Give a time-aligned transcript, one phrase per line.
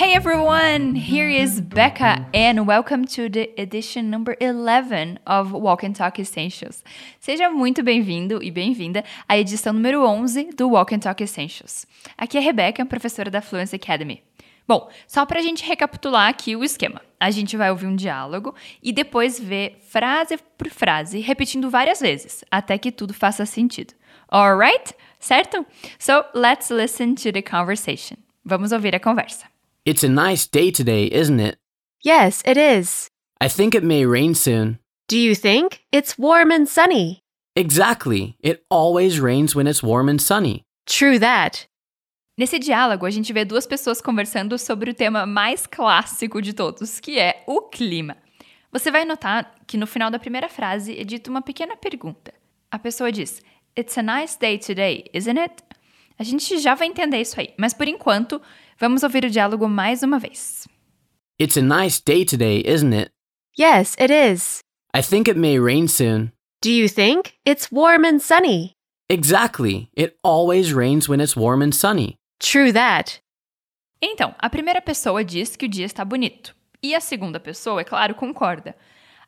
[0.00, 5.94] Hey everyone, here is Becca and welcome to the edition number 11 of Walk and
[5.94, 6.82] Talk Essentials.
[7.20, 11.84] Seja muito bem-vindo e bem-vinda à edição número 11 do Walk and Talk Essentials.
[12.16, 14.22] Aqui é a Rebecca, professora da Fluency Academy.
[14.66, 17.02] Bom, só para a gente recapitular aqui o esquema.
[17.20, 22.42] A gente vai ouvir um diálogo e depois ver frase por frase, repetindo várias vezes,
[22.50, 23.92] até que tudo faça sentido.
[24.32, 24.94] Alright?
[25.18, 25.66] Certo?
[25.98, 28.16] So, let's listen to the conversation.
[28.42, 29.50] Vamos ouvir a conversa.
[29.90, 31.58] It's a nice day today, isn't it?
[32.04, 33.10] Yes, it is.
[33.40, 34.78] I think it may rain soon.
[35.08, 35.80] Do you think?
[35.90, 37.24] It's warm and sunny.
[37.56, 38.36] Exactly.
[38.38, 40.62] It always rains when it's warm and sunny.
[40.86, 41.66] True that.
[42.38, 47.00] Nesse diálogo, a gente vê duas pessoas conversando sobre o tema mais clássico de todos,
[47.00, 48.16] que é o clima.
[48.70, 52.32] Você vai notar que no final da primeira frase é dita uma pequena pergunta.
[52.70, 53.42] A pessoa diz:
[53.76, 55.64] It's a nice day today, isn't it?
[56.16, 58.40] A gente já vai entender isso aí, mas por enquanto,
[58.80, 60.66] vamos ouvir o diálogo mais uma vez.
[61.38, 63.12] It's a nice day today, isn't it?
[63.58, 64.60] Yes, it is.
[64.94, 66.32] I think it may rain soon.
[66.62, 67.34] Do you think?
[67.44, 68.72] It's warm and sunny.
[69.08, 69.90] Exactly.
[69.96, 72.16] It always rains when it's warm and sunny.
[72.38, 73.20] True that.
[74.02, 76.54] Então, a primeira pessoa diz que o dia está bonito.
[76.82, 78.74] E a segunda pessoa, é claro, concorda.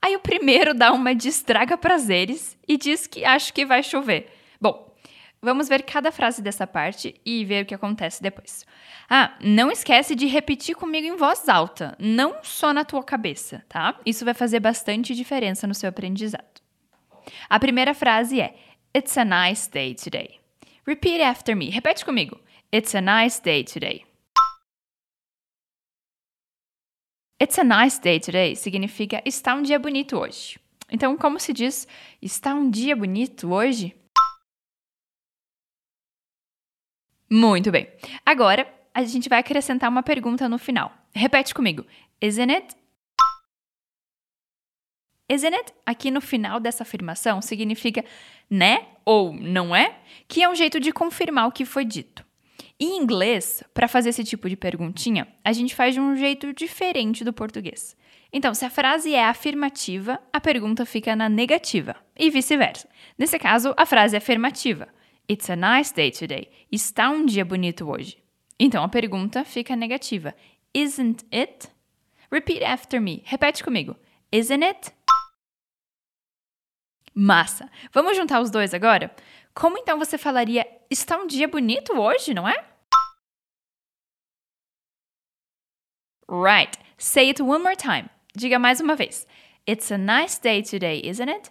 [0.00, 4.30] Aí o primeiro dá uma de estraga prazeres e diz que acha que vai chover.
[4.60, 4.94] Bom,
[5.40, 8.66] vamos ver cada frase dessa parte e ver o que acontece depois.
[9.08, 13.98] Ah, não esquece de repetir comigo em voz alta, não só na tua cabeça, tá?
[14.04, 16.60] Isso vai fazer bastante diferença no seu aprendizado.
[17.48, 18.54] A primeira frase é
[18.96, 20.40] It's a nice day today.
[20.86, 21.70] Repeat after me.
[21.70, 22.40] Repete comigo.
[22.72, 24.04] It's a nice day today.
[27.40, 30.58] It's a nice day today significa está um dia bonito hoje.
[30.90, 31.86] Então, como se diz
[32.20, 33.94] está um dia bonito hoje?
[37.30, 37.88] Muito bem.
[38.24, 40.92] Agora, a gente vai acrescentar uma pergunta no final.
[41.14, 41.84] Repete comigo.
[42.20, 42.74] Isn't it?
[45.30, 45.74] Isn't it?
[45.84, 48.04] Aqui no final dessa afirmação significa
[48.50, 52.24] né ou não é, que é um jeito de confirmar o que foi dito.
[52.80, 57.24] Em inglês, para fazer esse tipo de perguntinha, a gente faz de um jeito diferente
[57.24, 57.96] do português.
[58.32, 62.88] Então, se a frase é afirmativa, a pergunta fica na negativa, e vice-versa.
[63.16, 64.88] Nesse caso, a frase é afirmativa.
[65.30, 66.50] It's a nice day today.
[66.72, 68.16] Está um dia bonito hoje.
[68.58, 70.34] Então, a pergunta fica negativa.
[70.74, 71.68] Isn't it?
[72.32, 73.22] Repeat after me.
[73.26, 73.94] Repete comigo.
[74.32, 74.90] Isn't it?
[77.14, 77.70] Massa!
[77.92, 79.14] Vamos juntar os dois agora?
[79.52, 82.64] Como então você falaria está um dia bonito hoje, não é?
[86.26, 86.78] Right.
[86.96, 88.08] Say it one more time.
[88.34, 89.26] Diga mais uma vez.
[89.68, 91.50] It's a nice day today, isn't it?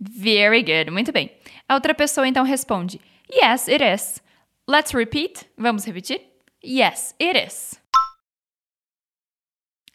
[0.00, 0.90] Very good.
[0.90, 1.30] Muito bem.
[1.68, 3.00] A outra pessoa então responde:
[3.32, 4.22] Yes, it is.
[4.68, 5.46] Let's repeat.
[5.56, 6.20] Vamos repetir?
[6.64, 7.80] Yes, it is.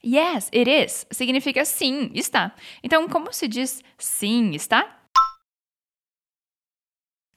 [0.04, 2.56] Yes, it is significa sim, está.
[2.84, 5.00] Então, como se diz sim, está?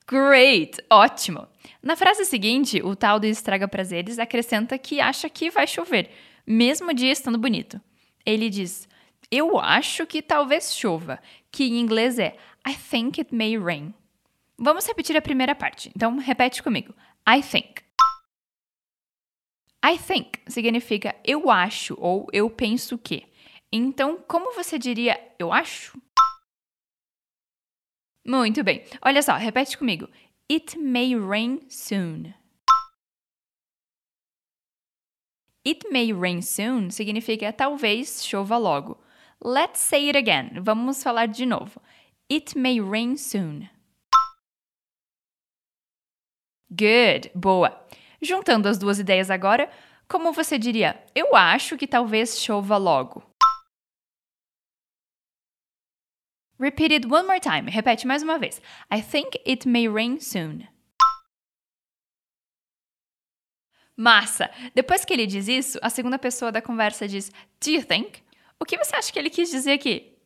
[0.07, 0.83] Great!
[0.91, 1.47] Ótimo!
[1.83, 6.11] Na frase seguinte, o tal do estraga prazeres acrescenta que acha que vai chover,
[6.47, 7.79] mesmo dia estando bonito.
[8.25, 8.89] Ele diz:
[9.31, 11.21] Eu acho que talvez chova,
[11.51, 12.37] que em inglês é
[12.67, 13.95] I think it may rain.
[14.59, 15.91] Vamos repetir a primeira parte.
[15.95, 16.95] Então, repete comigo.
[17.27, 17.83] I think.
[19.85, 23.27] I think significa eu acho ou eu penso que.
[23.71, 26.01] Então, como você diria eu acho?
[28.27, 28.83] Muito bem.
[29.03, 30.09] Olha só, repete comigo.
[30.51, 32.33] It may rain soon.
[35.67, 38.99] It may rain soon significa talvez chova logo.
[39.43, 40.61] Let's say it again.
[40.63, 41.83] Vamos falar de novo.
[42.31, 43.69] It may rain soon.
[46.71, 47.31] Good.
[47.35, 47.79] Boa.
[48.21, 49.71] Juntando as duas ideias agora,
[50.09, 51.05] como você diria?
[51.15, 53.23] Eu acho que talvez chova logo.
[56.59, 57.71] Repeat it one more time.
[57.71, 58.61] Repete mais uma vez.
[58.91, 60.67] I think it may rain soon.
[63.97, 64.51] Massa!
[64.75, 67.31] Depois que ele diz isso, a segunda pessoa da conversa diz:
[67.61, 68.23] Do you think?
[68.59, 70.17] O que você acha que ele quis dizer aqui?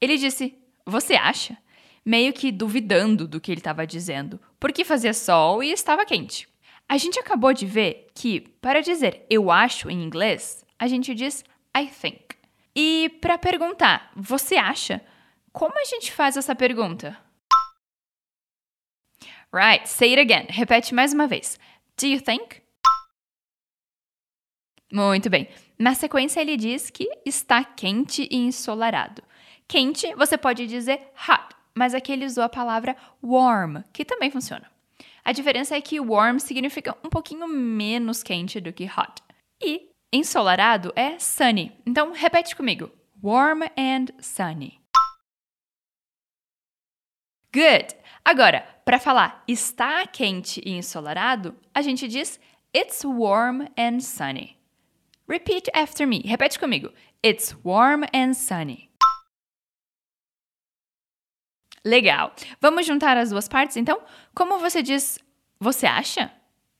[0.00, 0.54] Ele disse:
[0.86, 1.58] Você acha?
[2.04, 6.48] Meio que duvidando do que ele estava dizendo, porque fazia sol e estava quente.
[6.88, 11.44] A gente acabou de ver que, para dizer eu acho em inglês, a gente diz
[11.76, 12.36] I think.
[12.74, 15.04] E para perguntar você acha,
[15.52, 17.18] como a gente faz essa pergunta?
[19.52, 20.46] Right, say it again.
[20.50, 21.58] Repete mais uma vez.
[21.98, 22.62] Do you think?
[24.92, 25.48] Muito bem.
[25.78, 29.22] Na sequência, ele diz que está quente e ensolarado.
[29.68, 34.70] Quente, você pode dizer hot, mas aqui ele usou a palavra warm, que também funciona.
[35.24, 39.22] A diferença é que warm significa um pouquinho menos quente do que hot.
[39.60, 41.72] E ensolarado é sunny.
[41.84, 42.90] Então, repete comigo.
[43.20, 44.80] Warm and sunny.
[47.52, 47.96] Good!
[48.24, 52.38] Agora, para falar está quente e ensolarado, a gente diz
[52.74, 54.56] It's warm and sunny.
[55.26, 56.22] Repeat after me.
[56.24, 56.92] Repete comigo.
[57.24, 58.85] It's warm and sunny.
[61.86, 62.34] Legal.
[62.60, 64.02] Vamos juntar as duas partes, então?
[64.34, 65.20] Como você diz,
[65.60, 66.32] você acha?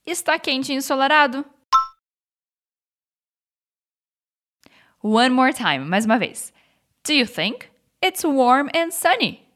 [0.04, 1.44] Está quente e ensolarado?
[5.00, 6.52] One more time, mais uma vez.
[7.06, 7.70] Do you think
[8.04, 9.46] it's warm and sunny?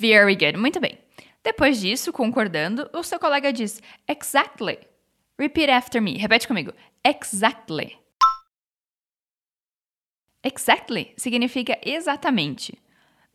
[0.00, 0.98] Very good, muito bem.
[1.44, 4.76] Depois disso, concordando, o seu colega diz exactly.
[5.38, 6.18] Repeat after me.
[6.18, 6.72] Repete comigo.
[7.04, 7.96] Exactly.
[10.42, 12.78] Exactly significa exatamente.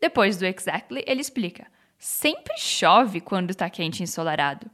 [0.00, 1.66] Depois do exactly, ele explica:
[1.98, 4.70] sempre chove quando está quente e ensolarado.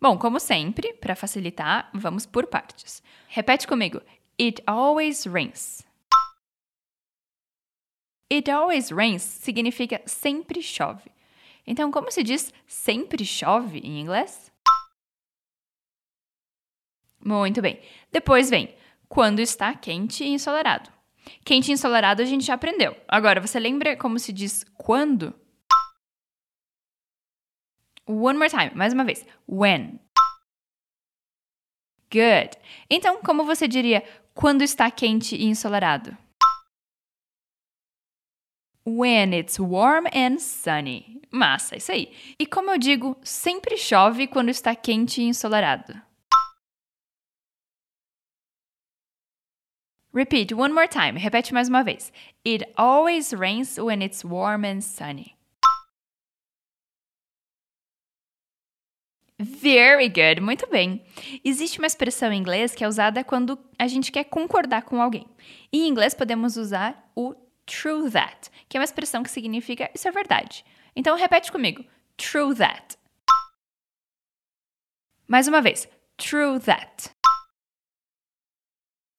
[0.00, 3.02] Bom, como sempre, para facilitar, vamos por partes.
[3.28, 4.00] Repete comigo:
[4.38, 5.82] It always rains.
[8.30, 11.10] It always rains significa sempre chove.
[11.66, 14.50] Então, como se diz sempre chove em inglês?
[17.24, 17.80] Muito bem.
[18.10, 18.74] Depois vem
[19.08, 20.90] quando está quente e ensolarado.
[21.44, 22.96] Quente e ensolarado a gente já aprendeu.
[23.08, 25.34] Agora, você lembra como se diz quando?
[28.06, 29.24] One more time, mais uma vez.
[29.48, 30.00] When.
[32.10, 32.58] Good.
[32.90, 34.02] Então, como você diria
[34.34, 36.16] quando está quente e ensolarado?
[38.84, 41.22] When it's warm and sunny.
[41.30, 42.12] Massa, isso aí.
[42.38, 45.94] E como eu digo, sempre chove quando está quente e ensolarado.
[50.14, 51.18] Repeat one more time.
[51.18, 52.12] Repete mais uma vez.
[52.44, 55.36] It always rains when it's warm and sunny.
[59.38, 61.02] Very good, muito bem.
[61.42, 65.26] Existe uma expressão em inglês que é usada quando a gente quer concordar com alguém.
[65.72, 67.34] Em inglês podemos usar o
[67.66, 70.64] true that, que é uma expressão que significa isso é verdade.
[70.94, 71.84] Então repete comigo.
[72.16, 72.96] True that.
[75.26, 75.88] Mais uma vez.
[76.18, 77.10] True that.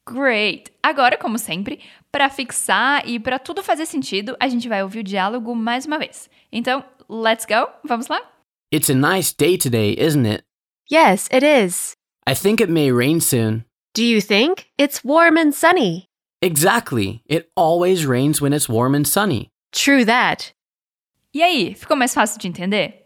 [0.08, 0.72] Great!
[0.84, 1.80] Agora, como sempre,
[2.12, 5.98] para fixar e para tudo fazer sentido, a gente vai ouvir o diálogo mais uma
[5.98, 6.30] vez.
[6.52, 7.72] Então, let's go?
[7.86, 8.22] Vamos lá?
[8.74, 10.44] It's a nice day today, isn't it?
[10.92, 11.96] Yes, it is.
[12.28, 13.64] I think it may rain soon.
[13.94, 14.66] Do you think?
[14.78, 16.10] It's warm and sunny.
[16.42, 17.22] Exactly.
[17.28, 19.52] It always rains when it's warm and sunny.
[19.72, 20.54] True that.
[21.34, 23.03] E aí, ficou mais fácil de entender?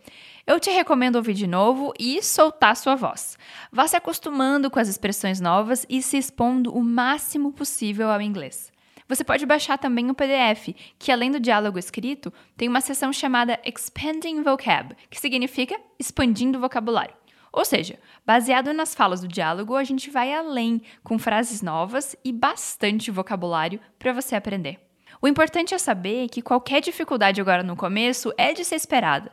[0.47, 3.38] Eu te recomendo ouvir de novo e soltar sua voz.
[3.69, 8.71] Vá se acostumando com as expressões novas e se expondo o máximo possível ao inglês.
[9.09, 13.59] Você pode baixar também o PDF, que além do diálogo escrito, tem uma seção chamada
[13.65, 17.13] Expanding Vocab, que significa expandindo vocabulário.
[17.51, 22.31] Ou seja, baseado nas falas do diálogo, a gente vai além com frases novas e
[22.31, 24.79] bastante vocabulário para você aprender.
[25.21, 29.31] O importante é saber que qualquer dificuldade agora no começo é de ser esperada,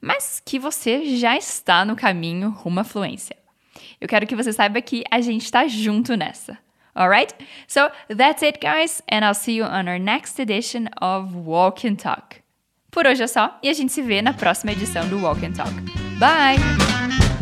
[0.00, 3.36] mas que você já está no caminho rumo à fluência.
[4.00, 6.58] Eu quero que você saiba que a gente está junto nessa.
[6.94, 7.34] Alright?
[7.66, 11.96] So that's it, guys, and I'll see you on our next edition of Walk and
[11.96, 12.42] Talk.
[12.90, 15.52] Por hoje é só, e a gente se vê na próxima edição do Walk and
[15.52, 15.74] Talk.
[16.18, 17.33] Bye!